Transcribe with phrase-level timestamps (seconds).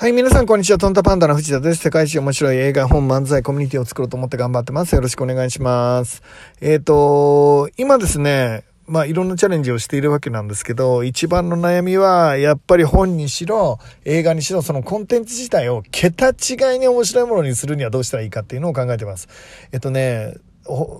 [0.00, 0.78] はい、皆さん、こんにちは。
[0.78, 1.82] トンタパンダの藤田です。
[1.82, 4.94] 世界一面白い映画、本、漫才、コミュニティを作ろうと思って頑張ってます。
[4.94, 6.22] よろしくお願いします。
[6.62, 19.28] えっ、ー、と、今ですね、まあ、いろんなチャレンジをしているわけなんですけど、一番の悩みは、やっぱり本にしろ、映画にしろ、そのコンテンツ自体を桁違いに面白いものにするにはどうしたらいいかっていうのを考えてます。
[19.70, 20.34] えっとね、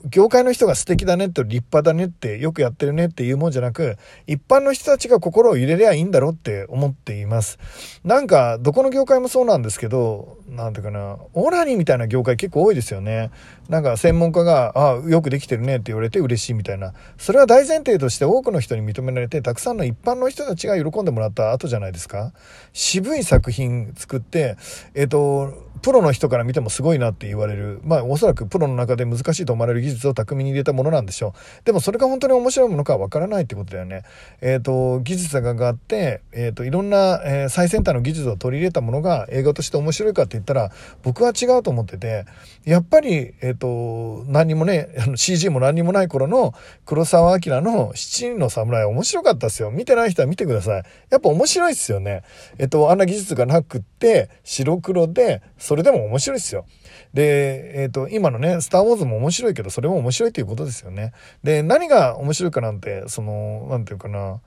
[0.09, 3.97] 業界の人が素敵だねって立派だねってよくやってるねっていうもんじゃなく
[4.27, 7.59] 一般の人たちが心を入れりゃいいんだろうって思っています。
[8.05, 13.31] なんかどこの業界もそうなんですけどなんていうかなオナニーみたいな業界結構多いですよね。
[13.69, 16.93] なんか専門家があよくできてるねって言われて嬉しいみたいな。
[17.19, 22.33] それは大前提として多くの人に認められてたくさんの一般の人たちが喜んでもらった後じゃないですか。
[22.73, 24.57] 渋い作品作って
[24.95, 31.65] えっ、ー、とプロの人から見てもすごいなって言われる、まあおそらくプロの中で難しいと思われる技術を巧みに入れたものなんでしょう。
[31.65, 34.03] でもそれが本当に面白いものかわからないってことだよね。
[34.41, 40.71] えっ、ー、と、技術があって、えっ、ー、と、いろんな、えー、最先端の技術を取り入れたものが映画として面白いかって言ったら、
[41.03, 42.25] 僕は違うと思ってて、
[42.65, 49.71] やっぱり、えっ、と、何にもね、CG も何にもない頃の黒澤明の七人の侍面白かったですよ。
[49.71, 50.83] 見てない人は見てください。
[51.11, 52.23] やっぱ面白いですよね。
[52.59, 56.67] えっ、と、あんな技術がなくって、白黒で、それでも面白いですよ。
[57.15, 61.13] で、えっ、ー、と、今のね、スター・ウォーズも面白いけど、それも面白いということですよね。
[61.45, 64.41] で、何が面白いかなんて、その、なんていうかな、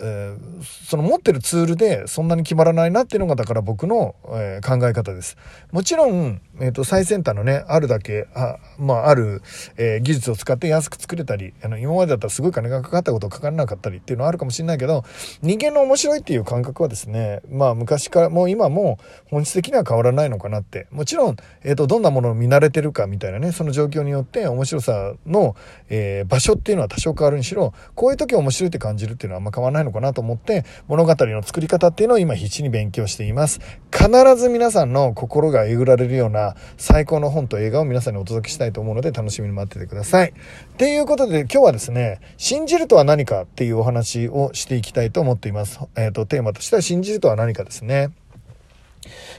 [0.00, 5.36] えー、その持ってるツールでそんなに決まらないなっていうのがだから僕の、えー、考え方です。
[5.70, 9.42] もちろん、えーと、最先端のねあるだけあ,、まあ、ある、
[9.76, 15.04] えー、技術を使って安く作れたりあの今までだったらすごい金がかかったことかからなかったりっていうのはあるかもしれないけど
[15.42, 18.98] 人間の面白いっていう感覚はですねまあ昔からもう今も
[19.30, 20.86] 本質的には変わらないのかなって。
[20.90, 25.54] もちろん、えーと、どんなものを見慣れてるかみたいなねその状況によって面白さの、
[25.88, 33.60] え場所っていうのは多少変わるにしろこういう時面白いって感じるっていうのはあんま変わらないのかなと思って物語の作り方っていうのを今必死に勉強しています。
[33.92, 40.30] 必ず皆さんの心がえぐられるような最高の本と映画を皆さんにお届けしたいと思うので楽しみに待っててください。
[40.30, 45.80] っていうことで今日はですね信じるとは何かっていうお話をしていきたいと思っています。
[45.96, 48.10] えっ、ー、とテーマとしては信じるとは何かですね。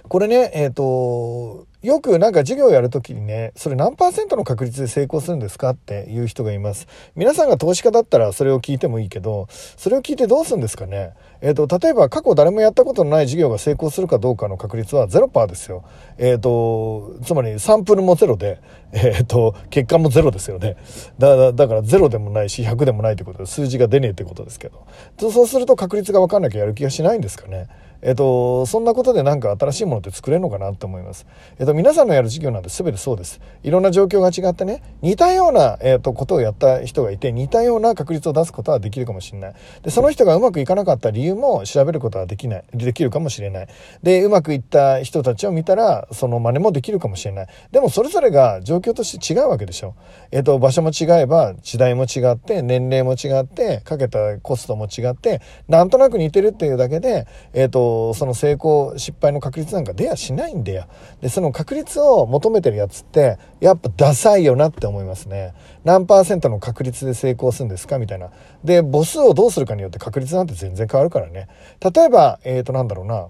[0.08, 6.88] これねえっ、ー、とよくなんか授業やるときにね、それ何パーセントの確率で成功するんですかっていう人がいます。
[7.16, 11.14] 皆さんが投資家だったらそれを聞いてもいいけど、それを聞いてどうするんですかね。
[11.40, 15.86] えっ、ー、と、例えば過去誰もやったことのない授業が成功するかどうかの確率は0%ですよ。
[16.18, 18.60] えっ、ー、と、つまりサンプルもゼロで、
[18.92, 20.76] えっ、ー、と、結果もゼロですよね。
[21.18, 25.32] だだだから0でもないし100でもないってことで数字が出ねえってことですけど。
[25.32, 27.70] そうすると確率が分かんなきゃやる気がしないんですかね。
[28.02, 31.26] えっと、そんなことでなんか新しいものって作れるのかなと思います。
[31.60, 33.42] えっと、皆さんのやる授業なんて全てそうです。
[33.64, 39.54] いろんな状況が違ってね、似たような、えっと、ことをやった人がいて、似たような確率を出すことはできるかもしれない。
[39.84, 43.68] で、その人がうまくいかなかった理由も調べることはできない、できるかもしれない。
[44.02, 47.48] で、うまくいった人たちを見たら、その真似もできるかもしれない。
[47.72, 49.96] でも、それぞれが状況として違うわけでしょ。
[50.32, 60.86] えっと、場所も違えば、時代も違って、年齢も違って、かけたコストも違って、なんとなく似てるっていうだけで、えっと、その成功失敗の確率なんか出やしないんだよ。
[61.22, 65.54] でその確率を求めてるやつってやっぱダサいよなって思いますね。
[65.84, 68.30] 何パーセントの確率で成功するんですかみたいな。
[68.64, 71.48] で母数をどうするかによって確率なんて全然変わるからね。
[71.82, 73.28] 例えばえっ、ー、となんだろうな。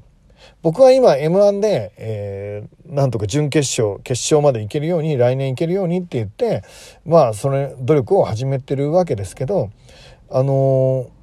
[0.61, 6.63] 僕は今 M1 で、えー、なんとか準決勝決勝まで行けるように来年行けるようにって言って
[7.05, 9.69] まあその努力を始めてるわけですけど
[10.29, 11.18] あのー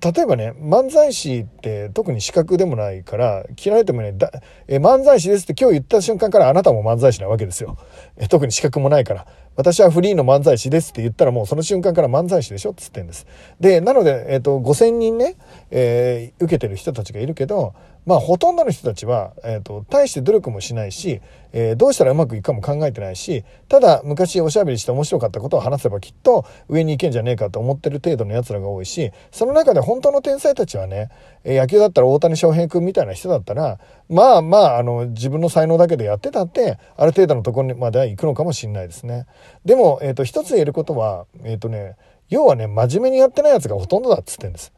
[0.00, 4.30] 例えばね漫才師って特に資格でもないから切られてもねだ
[4.68, 7.76] え漫才師ですって今日言った瞬間からあなたも漫才師なわけですよ。
[8.16, 9.26] え特に資格もないから。
[9.56, 13.26] 私はフリーの漫才師ですって言ったらもうその瞬間から漫才師でしょっつってんです。
[13.58, 15.36] でなので、えーと、5,000人ね、
[15.70, 17.74] えー、受けてる人たちがいるけど
[18.06, 21.20] まあほとんどの人たちは、えーと、大して努力もしないし、
[21.52, 31.10] えー、どうしたらうまくいくかも考えてないしただ昔おしゃべりして面白かったことを話せばきっと上に行けんじゃねえかと思ってる程度のやつらが多いしその中で本当の天才たちはね
[31.44, 39.26] え野球だったら大谷翔平君みたいな人だったらまあまああの自分の才能だけでやってたってある程度のところまでは行くのかもしれないですね。
[39.64, 41.96] でも、えーと、一つ言えることはえ、ー、とね
[42.28, 44.72] 要はね真面目にやってないやつがほとんどだっつってんです。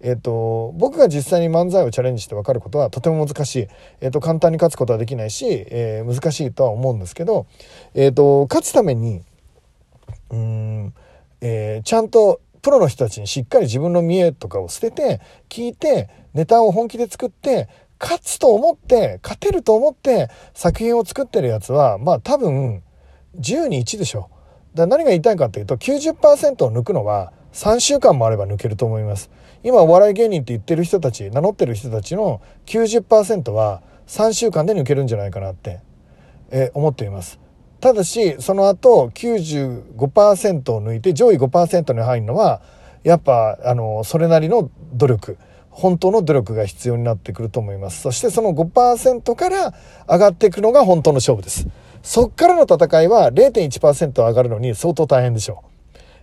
[0.00, 3.68] えっ、と、僕が実際に漫才をチャレンジして分かることはとても難しい。
[4.00, 7.46] えっ、と、簡単に勝つことはできないし、えー、難しいとは思うんですけど、
[7.94, 9.22] えっ、と、勝つために、
[10.30, 10.94] うん、
[11.40, 17.68] えちゃんとプロの人たちにしっかり自分の見栄とかを捨てて、聞いて、ネタを本気で作って、
[18.00, 22.82] 勝つと思って、勝てると思って作品を作ってるやつは、まあ多分、
[23.38, 24.30] 10に1でしょ。
[24.74, 29.30] だ何が言いたいかっていうと、90%を抜くのは、3週間もあれば抜けると思います
[29.62, 35.80] 今お笑い芸人って言ってる人たち名乗ってる人たちの90%は3週間で抜けるんじゃないかなって、
[36.50, 37.40] えー、思っています。
[37.80, 42.62] ただし、その後95%を抜いて上位5%に入るのは、
[43.04, 45.38] やっぱ、あの、それなりの努力。
[45.70, 48.00] 本当の努力が必要になってくると思います。
[48.00, 49.74] そしてその5%から
[50.08, 51.68] 上がっていくのが本当の勝負です。
[52.02, 55.75] そっからの戦いは0.1%上がるのに相当大変でしょう。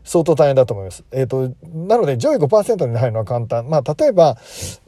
[0.03, 1.03] 相当大変だと思います。
[1.11, 3.69] えっ、ー、と、なので上位5%に入るのは簡単。
[3.69, 4.38] まあ、例えば、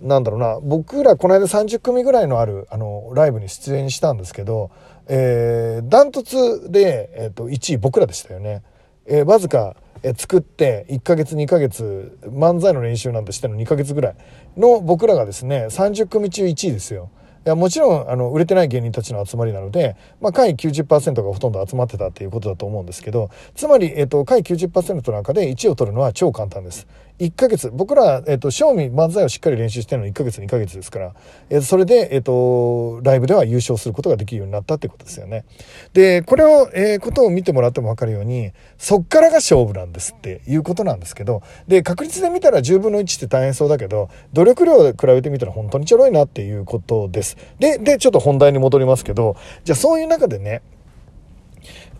[0.01, 4.71] なんだろうな、僕らこの間30組ぐらいのある、あの、ライブに出演したんですけど、
[5.07, 8.63] えー、ダントツで、えっ、ー、と、1位僕らでしたよね。
[9.05, 14.15] えー、わずか、え作って1ヶ月2ヶ月漫才の練習なんてしての2ヶ月ぐらい
[14.55, 17.09] の僕らがですね30組中1位ですよ。
[17.45, 26.87] いやもちろんあの売れてない芸人たちの集まりなので、まあ、下位90%がほとんど集まってたっていうことだと思うんですけどつまり、えっと、下位90%の中で1位を取るのは超簡単です。
[27.19, 31.13] 1ヶ月、僕ら、えっ、と、正味漫才をしっかり練習してるの1ヶ月、2ヶ月ですから、
[31.49, 35.45] え、それで、えっ、と、ライブでは優勝することができるようになったってことですよね。
[35.93, 47.37] で、これを、えー、ことを見てもらっても分かるように、そっからが勝負なんですっていうことなんですけど、で、確率で見たら10分の1って大変そうだけど、努力量で比べてみたら本当にちょろいなっていうことです。
[47.59, 50.61] で、で、ちょっと本題に戻りますけど、じゃあそういう中でね、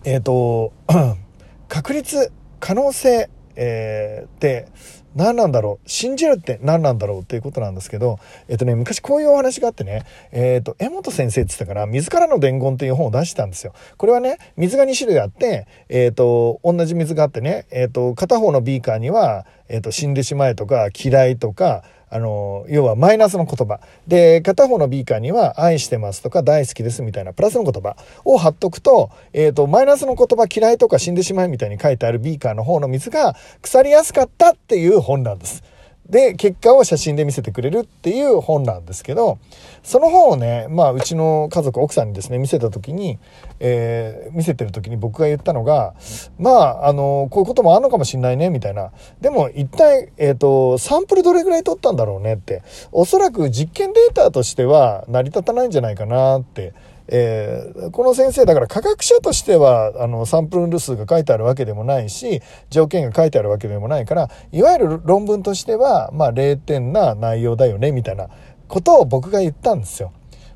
[0.04, 0.74] えっ、と、
[1.70, 4.68] 確率、可能性、えー、って
[5.16, 5.90] 何なんだろう？
[5.90, 8.20] 信じるって何なんだろうっていうことなんですけど、
[8.50, 13.74] えっとね、昔こういうお話があってね、えっと、江本先生って言ったから、水からの伝言っていう本を出したんですよ。
[13.98, 23.80] これはね、水が2種類あって、えっと、同じ水があってね、えっと、片方のビーカーには、えっと、死んでしまえとか、嫌いとか、あの、要はマイナスの言葉。
[24.08, 35.64] で、片方のビーカーには愛してますとか大好きですみたいなプラスの言葉を貼っとくと、えっ、ー、と、マイナスの言葉嫌いとか死んでしまえみたいに書いてあるビーカーの方の水が腐りやすかったっていう本なんです。
[36.10, 39.40] で、結果を写真で見せてくれるっていう本なんですけど、
[39.84, 43.18] その本をね、まあ、うちの家族、奥さんにですね、見せた時に、
[43.60, 45.96] えー、見せてる時に僕が言ったのが、
[46.38, 48.92] まあ、あの、こういうこともあるのかもしんないね、みたいな。
[49.20, 52.62] でも、一体、えっ、ー、と、サンプルどれぐらい取ったんだろうねって。
[52.92, 56.74] おそらく実験データとしては成り立たないんじゃないかなって。
[57.08, 68.30] えー、この先生だから科学者としてはあのサンプル数が書いてあるわけでもないし条件が書いてあるわけでもないからいわゆる論文としてはまあ0点な内容だよねみたいな
[68.68, 70.12] ことを僕が言ったんですよ。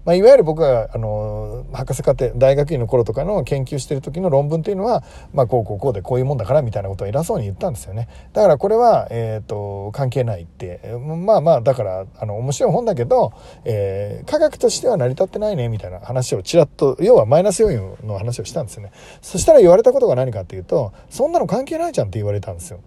[0.09, 5.03] まあ、いわゆる僕があの博士課程大学院の頃とかの研究してる時の論文っていうのは、
[5.33, 8.09] まあ、こうこうこうでこういうもんだからみたいなことを偉そうに言ったんですよね。
[8.33, 13.33] だからこれは、えーと、関係ないってまあまあだからあの面白い本だけど、
[13.65, 18.91] えー、科学としては成り立ってないねみたいな話をちらっと要はマイナス要因の話をしたんですよね。
[19.21, 22.79] そしたら言われたことが何かっていうとそんなの関係ないじゃんって言われたんですよ。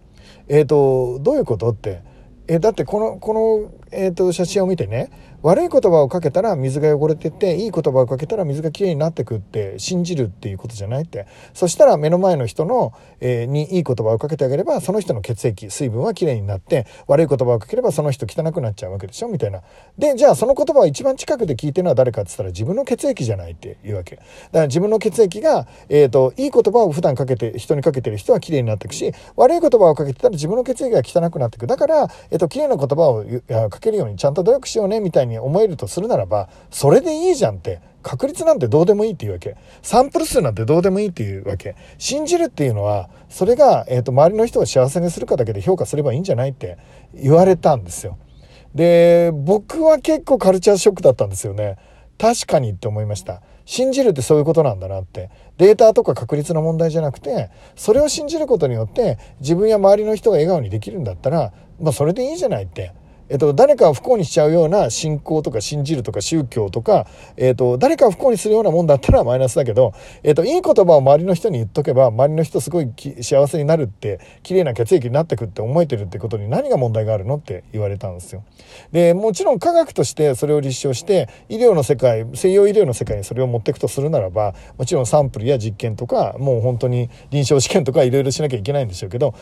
[0.48, 2.02] えっ、ー、とどういうことって？
[2.48, 5.10] えだってこのこの、えーと写真を見てね
[5.42, 11.26] 悪い言葉をかけたら水が汚れてっていい言葉をかけたら水がきれいになってくって信じるっていうことじゃないって。
[11.52, 19.28] そしたら目の前の人の、えー、にいい言葉をかけてあげればその人の血液水分はきれいになって悪い言葉をかければその人汚くなっちゃうわけでしょ？
[19.28, 19.62] みたいな。
[19.98, 24.16] でじゃあその言葉を一番近くで聞いてるのは誰かって言ったら自分の血液じゃないっていうわけ。
[24.16, 31.66] だから自分の血液が、えーと、いい言葉を普段かけて人にかけてる人はきれいになっていくし悪い言葉をかけてたら自分の血液が汚くなっていく。
[31.66, 33.24] だから、えーと、ときれいな言葉を
[33.70, 37.80] かけるようにちゃんと努力しようねみたいにに思えるとするならば、それでいいじゃんって。
[38.02, 39.56] 確率なんてどうでもいいっていうわけ。
[39.80, 41.76] サンプル数なんてどうでもいいっていうわけ。
[41.98, 46.78] 信じるっていうのは、それが、えっ、ー、と、周りの人を幸せにするかだけで評価すればいいんじゃないって
[47.14, 48.18] 言われたんですよ。
[48.74, 51.76] で、僕は結構カルチャーショックだったんですよね。
[52.18, 53.42] 確かにって思いました。
[53.64, 55.30] 信じるってそういうことなんだなって。
[55.58, 62.92] データとか確率の問題じゃなくて、それを信じることによって自分や周りの人が笑顔にできるんだったら、まあそれでいいじゃないって。
[63.32, 67.06] えっと、誰かを不幸にしちゃうような信仰とか信じるとか宗教とか、
[67.38, 78.44] えっと、誰かを不幸にするようなもんだったらマイナスだけど、えっと、いい言葉を周りの人に言っとけば、周りの人すごい幸せになるって、綺麗な血液になってくって思えてるってことに何が問題があるのって言われたんですよ。
[78.92, 89.34] で、もちろん科学としてそれを立証して、医療の世界、西洋医療の世界にそれを持っていくとするならば、もちろんサンプルや実験とか、もう本当に臨床試験とかいろいろしなきゃいけないんでしょうけど、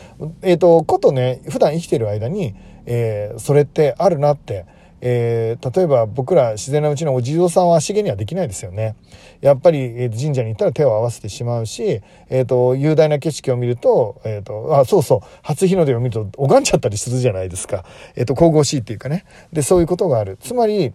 [0.42, 2.54] えっと、ことね、普段生きてる間に、
[2.86, 4.66] えー、それってあるなって、
[5.02, 8.96] えー、例えば僕ら自然なうちのお地蔵さんは足毛にはできないですよね。
[9.40, 17.84] やっぱり、えー、神社に行ったら手を合わせてしまうし、えっ、ー、と、雄大な景色を見ると、えっ、と、あ、そうそう、初日の出を見ると拝んじゃったりするじゃないですか。
[18.14, 19.24] えっ、と、神々しいっていうかね。
[19.52, 20.36] で、そういうことがある。
[20.40, 20.92] つまり、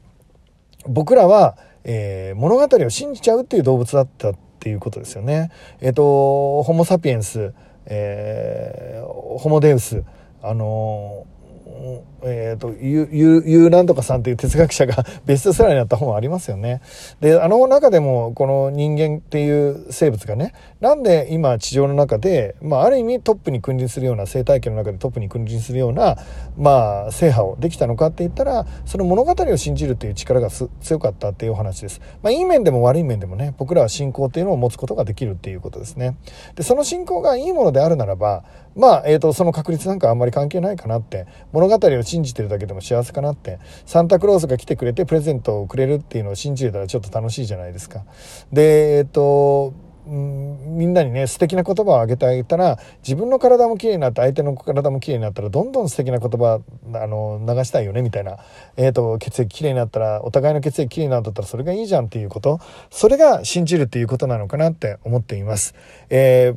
[0.87, 5.51] 僕らは、え物語を信じちゃうっていう動物だったっていうことですよね。
[5.81, 7.53] えっ、と、ホモ・サピエンス、
[7.87, 10.03] えホモ・デウス、
[10.41, 11.25] あの
[12.23, 16.81] えっ、ー、と、ゆ、ゆ、ゆうなんとかさんという哲学者が ベストセラーになった本ありますよね。
[17.21, 26.17] で、あの中でも、この人間っていう生物がね、なんで今地上の中で、まあ、ある意味トップに君臨するような、生態系の中でトップに君臨するような、
[26.57, 31.99] まあ、制覇をできたのかって言ったら、その物語を信じるっていう力が強かったっていうお話です。
[32.21, 36.17] まあ、いい面でも悪い面でもね、僕らは信仰っていうのを持つことができるっていうことですね。
[36.55, 38.43] で、その信仰がいいものであるならば、
[38.75, 41.25] まあ、えっ、ー、と、その確率なんかあんまり関係ないかなって、
[41.55, 48.03] 物語を信じてるだけでも幸せかなって、サンタクロースが来てくれてプレゼントをくれるっていうのを信じれたらちょっと楽しいじゃないですか。
[48.51, 49.73] で、えっ、と、
[50.07, 56.61] みんなにね素敵な言葉をあげてあげたら自分の体も綺麗になって相手の体も綺麗になったらどんどん素敵な言葉
[56.93, 58.37] あの流したいよねみたいな、
[58.77, 62.59] えーと、血液綺麗になったらお互いの血液綺麗になったらそれがいいじゃんっていうこと。
[62.91, 65.73] それが信じるっていうことなのかなって思っています。
[66.09, 66.53] え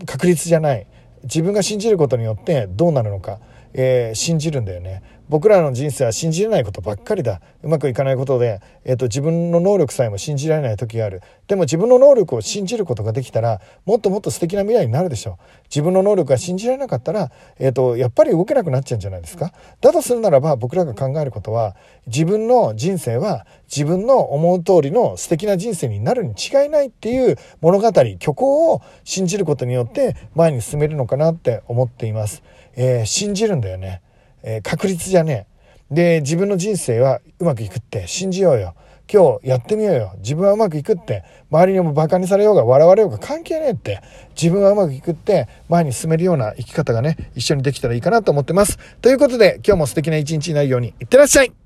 [0.00, 0.86] ー、確率じゃない。
[1.22, 3.40] 自分が信じることによってどうなるのか、
[3.74, 5.02] えー、信じるんだよね。
[5.28, 7.40] 僕らの人生は信じれないことばっかりだ。
[7.62, 11.22] うまくいかないことで、えーと、自分の能力さえも信じられない時がある。
[11.46, 15.34] でも自分の能力を信じることができたらもっともっと素敵な未来になるでしょう。
[15.64, 19.52] 自分の能力が信じられなかったら、えーと、やっぱり動けなくなっちゃうんじゃないですか。
[19.80, 21.74] だとするならば僕らが考えることは
[22.06, 32.42] 自分の人生は自分の思う通りの素敵な人生になるに違いないっていう物語虚構を信じることによって前に進めるのかなって思っています、
[32.76, 34.03] えー、信じるんだよね。
[34.44, 35.46] えー、確率じゃね
[35.90, 35.94] え。
[35.94, 38.74] で、自分の人生はうまくいくって信じようよ。
[39.12, 40.12] 今日やってみようよ。
[40.18, 44.00] 自分はうまくいくって、周りにも馬鹿にされようが笑われようが関係ねえって、
[44.40, 48.78] 自分はうまくいくって、前に進めるような生き方がね、一緒にできたらいいかなと思ってます。
[49.02, 51.63] ということで、今日も素敵な一日になるように、いってらっしゃい